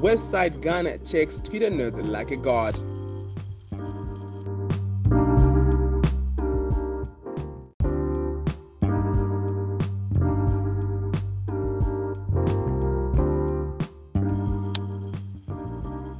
Westside 0.00 0.62
Gunn 0.62 0.86
checks 1.04 1.42
Twitter 1.42 1.68
nerds 1.68 2.02
like 2.08 2.30
a 2.30 2.36
god. 2.36 2.74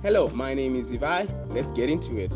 Hello, 0.02 0.28
my 0.34 0.52
name 0.52 0.76
is 0.76 0.92
Ivi. 0.92 1.32
Let's 1.48 1.72
get 1.72 1.88
into 1.88 2.18
it. 2.18 2.34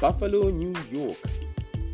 Buffalo, 0.00 0.50
New 0.50 0.74
York. 0.90 1.16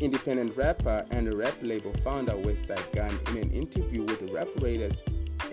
Independent 0.01 0.57
rapper 0.57 1.05
and 1.11 1.33
rap 1.33 1.53
label 1.61 1.93
founder 2.03 2.33
Westside 2.33 2.91
Gunn 2.93 3.17
in 3.29 3.43
an 3.43 3.51
interview 3.51 4.03
with 4.03 4.29
rap 4.29 4.49
raiders 4.59 4.93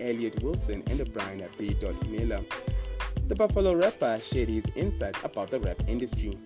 Elliott 0.01 0.43
Wilson 0.43 0.83
and 0.87 1.13
Brian 1.13 1.41
B. 1.57 1.77
Miller. 2.09 2.41
The 3.29 3.35
Buffalo 3.35 3.73
rapper 3.73 4.19
shared 4.19 4.49
his 4.49 4.65
insights 4.75 5.23
about 5.23 5.49
the 5.49 5.61
rap 5.61 5.81
industry, 5.87 6.37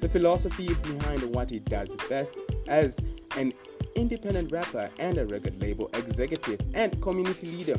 the 0.00 0.08
philosophy 0.08 0.74
behind 0.74 1.24
what 1.34 1.50
he 1.50 1.58
does 1.58 1.92
best 2.08 2.36
as 2.68 3.00
an 3.36 3.52
independent 3.96 4.52
rapper 4.52 4.90
and 5.00 5.18
a 5.18 5.26
record 5.26 5.60
label 5.60 5.90
executive 5.94 6.60
and 6.74 7.02
community 7.02 7.48
leader, 7.48 7.76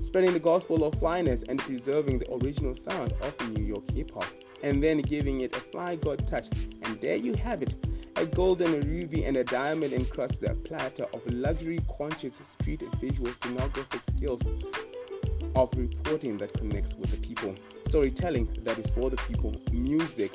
spreading 0.00 0.32
the 0.32 0.40
gospel 0.40 0.82
of 0.82 0.98
flyness 0.98 1.42
and 1.42 1.58
preserving 1.58 2.20
the 2.20 2.34
original 2.36 2.74
sound 2.74 3.12
of 3.20 3.50
New 3.50 3.62
York 3.62 3.90
hip 3.90 4.12
hop 4.12 4.24
and 4.62 4.82
then 4.82 4.98
giving 4.98 5.40
it 5.40 5.52
a 5.56 5.60
fly 5.60 5.96
god 5.96 6.26
touch. 6.26 6.48
And 6.82 7.00
there 7.00 7.16
you 7.16 7.34
have 7.34 7.62
it 7.62 7.74
a 8.16 8.26
golden 8.26 8.80
ruby 8.82 9.24
and 9.24 9.36
a 9.36 9.44
diamond 9.44 9.92
encrusted 9.92 10.64
platter 10.64 11.04
of 11.14 11.26
luxury 11.32 11.80
conscious 11.96 12.40
street 12.44 12.82
visual 13.00 13.32
stenographer 13.32 13.98
skills 13.98 14.42
of 15.54 15.72
reporting 15.76 16.36
that 16.38 16.52
connects 16.54 16.94
with 16.94 17.10
the 17.10 17.26
people, 17.26 17.54
storytelling 17.86 18.48
that 18.62 18.78
is 18.78 18.90
for 18.90 19.10
the 19.10 19.16
people, 19.28 19.54
music 19.72 20.32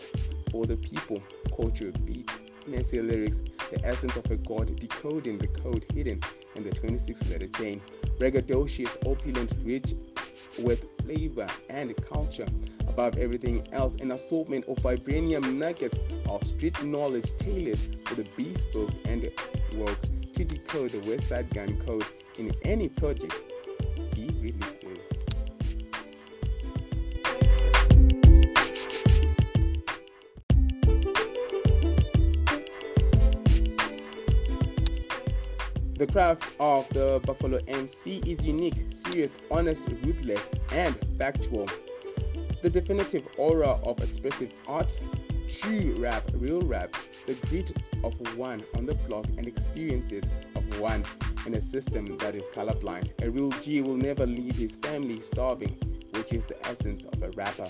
for 0.52 0.66
the 0.66 0.78
people, 0.78 1.22
culture, 1.56 1.92
beat, 2.04 2.30
messy 2.68 3.02
lyrics, 3.02 3.42
the 3.72 3.84
essence 3.86 4.16
of 4.18 4.30
a 4.32 4.38
god 4.38 4.76
decoding 4.76 5.38
the 5.38 5.48
code 5.48 5.86
hidden 5.94 6.22
in 6.56 6.64
the 6.64 6.72
26 6.72 7.30
letter 7.30 7.48
chain, 7.48 7.82
braggadocious, 8.20 8.98
opulent, 9.08 9.54
rich 9.64 9.94
with 10.60 10.86
flavor 11.04 11.48
and 11.70 11.96
culture, 12.06 12.48
above 12.88 13.18
everything 13.18 13.68
else, 13.72 13.96
an 13.96 14.12
assortment 14.12 14.66
of 14.68 14.78
vibranium 14.78 15.54
nuggets 15.54 16.00
of 16.30 16.44
street 16.46 16.82
knowledge 16.84 17.36
tailored 17.38 17.80
for 18.06 18.16
the 18.16 18.28
bespoke 18.36 18.92
and 19.06 19.30
woke 19.76 20.00
to 20.34 20.46
decode 20.46 20.92
the 20.92 21.00
Westside 21.00 21.54
Gunn 21.54 21.80
code 21.82 22.06
in 22.38 22.52
any 22.64 22.90
project 22.90 23.34
he 24.16 24.28
releases. 24.42 25.12
The 35.98 36.06
craft 36.06 36.56
of 36.60 36.88
the 36.90 37.20
Buffalo 37.26 37.60
MC 37.68 38.22
is 38.24 38.46
unique, 38.46 38.86
serious, 38.92 39.40
honest, 39.50 39.90
ruthless, 40.04 40.48
and 40.72 40.96
factual. 41.18 41.68
The 42.62 42.70
definitive 42.70 43.28
aura 43.36 43.80
of 43.84 44.00
expressive 44.04 44.54
art, 44.68 44.96
true 45.50 45.96
rap, 45.98 46.30
real 46.36 46.62
rap, 46.62 46.96
the 47.26 47.34
grit 47.48 47.72
of 48.04 48.14
one 48.38 48.62
on 48.76 48.86
the 48.86 48.94
block 48.94 49.26
and 49.40 49.48
experiences 49.48 50.24
of 50.56 50.80
one 50.80 51.04
in 51.48 51.56
a 51.56 51.62
system 51.62 52.06
that 52.20 52.36
is 52.36 52.48
colorblind. 52.50 53.10
A 53.24 53.32
real 53.32 53.50
G 53.60 53.82
will 53.82 53.98
never 53.98 54.28
leave 54.28 54.56
his 54.56 54.78
family 54.78 55.20
starving, 55.20 55.80
which 56.12 56.32
is 56.32 56.46
the 56.46 56.64
essence 56.68 57.06
of 57.06 57.24
a 57.24 57.32
rapper. 57.32 57.70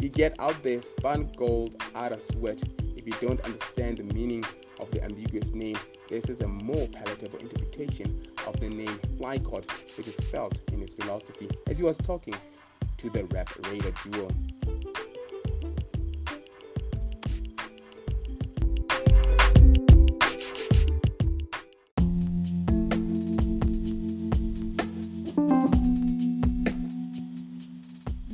You 0.00 0.08
get 0.08 0.34
out 0.38 0.62
there 0.62 0.80
spun 0.80 1.30
gold 1.36 1.76
out 1.94 2.12
of 2.12 2.22
sweat 2.22 2.62
if 2.96 3.06
you 3.06 3.12
don't 3.20 3.42
understand 3.42 3.98
the 3.98 4.04
meaning 4.04 4.42
of 4.78 4.90
the 4.90 5.02
ambiguous 5.02 5.54
name 5.54 5.78
this 6.08 6.30
is 6.30 6.40
a 6.40 6.48
more 6.48 6.88
palatable 6.88 7.38
interpretation 7.38 8.22
of 8.46 8.58
the 8.60 8.70
name 8.70 8.98
Fly 9.18 9.38
God, 9.38 9.66
which 9.96 10.08
is 10.08 10.18
felt 10.18 10.60
in 10.72 10.80
his 10.80 10.94
philosophy 10.94 11.48
as 11.66 11.78
he 11.78 11.84
was 11.84 11.98
talking 11.98 12.34
to 12.96 13.10
the 13.10 13.24
rap 13.26 13.50
raider 13.66 13.92
duo. 14.02 14.28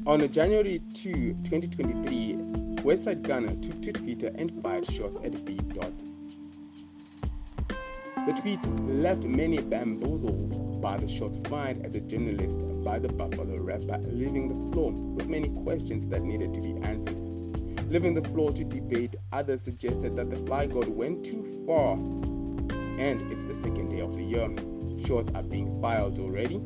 On 0.07 0.31
January 0.31 0.81
2, 0.93 1.35
2023, 1.43 2.35
Westside 2.85 3.23
Gunn 3.23 3.61
took 3.61 3.83
to 3.83 3.93
Twitter 3.93 4.31
and 4.37 4.63
fired 4.63 4.85
shots 4.85 5.17
at 5.25 5.45
B. 5.45 5.59
The 8.27 8.33
tweet 8.33 8.67
left 8.89 9.23
many 9.25 9.59
bamboozled 9.59 10.81
by 10.81 10.97
the 10.97 11.07
shots 11.07 11.39
fired 11.45 11.85
at 11.85 11.93
the 11.93 12.01
journalist 12.01 12.61
by 12.83 12.99
the 12.99 13.09
Buffalo 13.09 13.59
rapper, 13.59 13.99
leaving 13.99 14.49
the 14.49 14.73
floor 14.73 14.93
with 14.93 15.29
many 15.29 15.51
questions 15.63 16.09
that 16.09 16.23
needed 16.23 16.55
to 16.55 16.63
be 16.63 16.75
answered. 16.83 17.21
Leaving 17.91 18.15
the 18.15 18.27
floor 18.31 18.51
to 18.53 18.65
debate, 18.65 19.15
others 19.31 19.61
suggested 19.61 20.17
that 20.17 20.31
the 20.31 20.39
fly 20.39 20.65
god 20.65 20.89
went 20.89 21.23
too 21.23 21.65
far, 21.67 21.93
and 22.99 23.21
it's 23.31 23.43
the 23.43 23.55
second 23.55 23.91
day 23.91 24.01
of 24.01 24.15
the 24.15 24.25
year. 24.25 24.49
Shots 25.07 25.31
are 25.35 25.43
being 25.43 25.79
filed 25.83 26.19
already. 26.19 26.57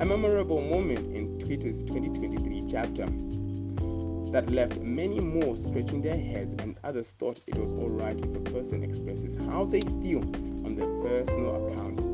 A 0.00 0.06
memorable 0.06 0.62
moment 0.62 1.14
in 1.14 1.38
Twitter's 1.38 1.84
2023 1.84 2.64
chapter 2.66 3.04
that 4.32 4.50
left 4.50 4.80
many 4.80 5.20
more 5.20 5.54
scratching 5.58 6.00
their 6.00 6.18
heads, 6.18 6.54
and 6.60 6.78
others 6.82 7.12
thought 7.12 7.42
it 7.46 7.58
was 7.58 7.72
alright 7.72 8.18
if 8.20 8.34
a 8.34 8.40
person 8.52 8.82
expresses 8.82 9.36
how 9.36 9.66
they 9.66 9.82
feel 10.02 10.22
on 10.68 10.74
their 10.74 10.86
personal 11.00 11.66
account. 11.66 12.04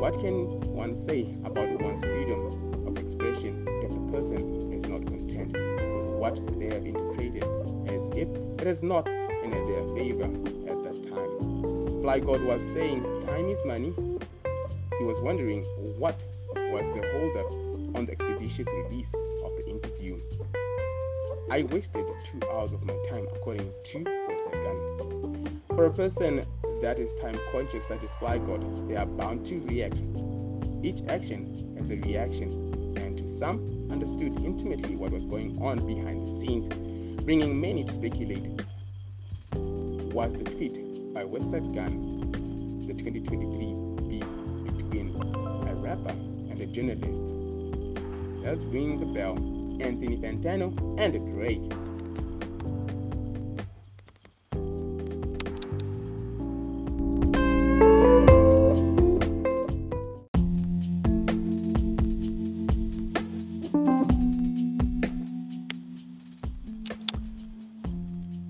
What 0.00 0.18
can 0.18 0.58
one 0.72 0.94
say 0.94 1.36
about 1.44 1.68
one's 1.82 2.02
freedom 2.02 2.86
of 2.86 2.96
expression 2.96 3.66
if 3.82 3.92
the 3.92 4.00
person 4.10 4.72
is 4.72 4.86
not 4.86 5.06
content 5.06 5.52
with 5.52 6.16
what 6.16 6.40
they 6.58 6.68
have 6.68 6.86
interpreted 6.86 7.44
as 7.88 8.08
if 8.16 8.26
it 8.58 8.66
is 8.66 8.82
not 8.82 9.06
in 9.06 9.50
their 9.50 9.84
favor 9.94 10.30
at 10.70 10.82
that 10.82 11.02
time? 11.02 12.00
Fly 12.00 12.20
God 12.20 12.42
was 12.42 12.62
saying, 12.72 13.02
Time 13.20 13.48
is 13.48 13.62
money. 13.66 13.92
He 14.98 15.04
was 15.04 15.20
wondering 15.20 15.62
what 15.98 16.24
was 16.72 16.88
the 16.92 17.06
holdup 17.12 17.52
on 17.98 18.06
the 18.06 18.12
expeditious 18.12 18.68
release 18.72 19.12
of 19.44 19.54
the 19.58 19.66
interview. 19.68 20.18
I 21.50 21.64
wasted 21.64 22.06
two 22.24 22.40
hours 22.50 22.72
of 22.72 22.82
my 22.82 22.96
time, 23.10 23.26
according 23.34 23.70
to 23.84 23.98
Westside 23.98 24.62
Gunn. 24.62 25.60
For 25.76 25.84
a 25.84 25.92
person 25.92 26.46
that 26.80 26.98
is 26.98 27.14
time 27.14 27.38
conscious, 27.52 27.86
Fly 28.16 28.38
God, 28.38 28.88
they 28.88 28.96
are 28.96 29.06
bound 29.06 29.44
to 29.46 29.60
react. 29.60 30.02
Each 30.82 31.00
action 31.08 31.74
has 31.76 31.90
a 31.90 31.96
reaction, 31.96 32.50
and 32.96 33.16
to 33.18 33.26
some, 33.26 33.88
understood 33.90 34.42
intimately 34.42 34.96
what 34.96 35.12
was 35.12 35.24
going 35.24 35.60
on 35.62 35.84
behind 35.86 36.28
the 36.28 36.40
scenes, 36.40 36.68
bringing 37.24 37.60
many 37.60 37.84
to 37.84 37.92
speculate. 37.92 38.48
Was 40.12 40.34
the 40.34 40.44
tweet 40.44 40.74
by 41.14 41.24
Westside 41.24 41.74
Gunn 41.74 42.32
the 42.86 42.94
2023 42.94 44.08
beef 44.08 44.24
between 44.64 45.16
a 45.68 45.74
rapper 45.74 46.10
and 46.10 46.60
a 46.60 46.66
journalist? 46.66 47.26
That 48.44 48.64
rings 48.72 49.02
a 49.02 49.06
bell 49.06 49.36
Anthony 49.80 50.16
Fantano, 50.16 50.72
and 50.98 51.14
Drake. 51.34 51.87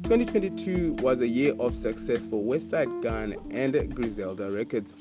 Twenty 0.09 0.25
twenty 0.25 0.49
two 0.49 0.95
was 1.03 1.21
a 1.21 1.29
year 1.29 1.53
of 1.61 1.77
success 1.77 2.25
for 2.25 2.43
Westside 2.43 3.03
Gunn 3.03 3.37
and 3.51 3.95
Griselda 3.95 4.51
Records. 4.51 4.95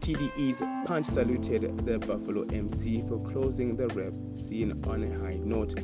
TDE's 0.00 0.62
Punch 0.86 1.04
saluted 1.04 1.84
the 1.84 1.98
Buffalo 1.98 2.46
MC 2.46 3.04
for 3.06 3.20
closing 3.30 3.76
the 3.76 3.88
rap 3.88 4.14
scene 4.34 4.82
on 4.86 5.02
a 5.02 5.18
high 5.18 5.38
note. 5.44 5.74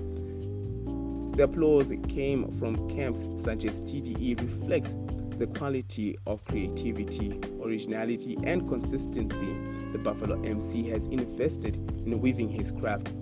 The 1.37 1.43
applause 1.43 1.93
came 2.09 2.51
from 2.59 2.89
camps 2.89 3.27
such 3.37 3.67
as 3.67 3.83
TDE 3.83 4.41
reflects 4.41 4.95
the 5.37 5.47
quality 5.49 6.17
of 6.27 6.43
creativity, 6.47 7.39
originality, 7.63 8.39
and 8.45 8.67
consistency 8.67 9.55
the 9.93 9.99
Buffalo 9.99 10.41
MC 10.41 10.89
has 10.89 11.05
invested 11.09 11.77
in 11.77 12.19
weaving 12.19 12.49
his 12.49 12.73
craft, 12.73 13.13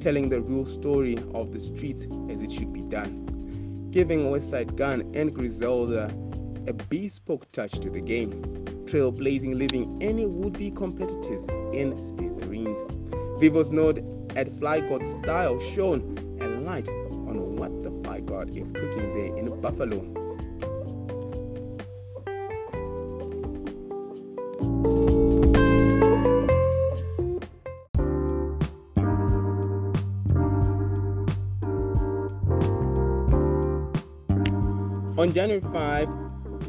telling 0.00 0.30
the 0.30 0.40
real 0.40 0.64
story 0.64 1.18
of 1.34 1.52
the 1.52 1.60
streets 1.60 2.06
as 2.30 2.40
it 2.40 2.50
should 2.50 2.72
be 2.72 2.80
done. 2.80 3.28
Giving 3.92 4.30
Westside 4.30 4.74
Gunn 4.74 5.02
and 5.14 5.34
Griselda 5.34 6.06
a 6.66 6.72
bespoke 6.72 7.50
touch 7.52 7.72
to 7.72 7.90
the 7.90 8.00
game, 8.00 8.42
trailblazing 8.86 9.54
leaving 9.54 9.98
any 10.02 10.24
would-be 10.26 10.70
competitors 10.70 11.46
in 11.74 12.02
smithereens. 12.02 12.80
Vivo's 13.38 13.70
note 13.70 14.00
at 14.34 14.58
Fly 14.58 14.80
style 15.04 15.60
shone 15.60 16.16
a 16.40 16.48
light 16.48 16.88
on 16.88 17.56
what 17.56 17.82
the 17.82 17.90
Fly 18.02 18.20
God 18.20 18.56
is 18.56 18.72
cooking 18.72 19.12
there 19.12 19.36
in 19.36 19.60
Buffalo. 19.60 20.21
On 35.22 35.32
January 35.32 35.60
5, 35.60 36.08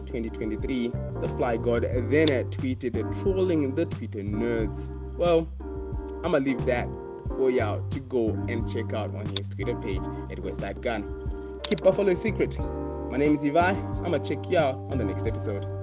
2023, 0.06 0.92
the 1.22 1.30
Fly 1.30 1.58
God 1.58 1.88
then 1.92 2.28
tweeted 2.52 2.94
trolling 3.24 3.74
the 3.74 3.86
Twitter 3.86 4.20
nerds. 4.20 4.88
Well, 5.18 5.50
I'ma 6.24 6.38
leave 6.38 6.64
that 6.68 6.88
for 7.36 7.50
y'all 7.50 7.82
to 7.90 8.00
go 8.02 8.30
and 8.50 8.72
check 8.72 8.94
out 8.94 9.16
on 9.16 9.26
his 9.36 9.50
Twitter 9.50 9.76
page 9.78 10.04
at 10.30 10.38
Westside 10.38 10.82
Gunn. 10.82 11.60
Keep 11.64 11.82
Buffalo 11.82 12.14
secret. 12.14 12.60
My 13.10 13.18
name 13.18 13.34
is 13.34 13.44
Ivi. 13.44 13.58
I'ma 14.06 14.20
check 14.20 14.48
y'all 14.52 14.88
on 14.92 15.00
the 15.00 15.06
next 15.06 15.26
episode. 15.26 15.83